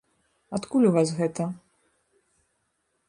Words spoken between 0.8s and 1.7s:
у вас гэта?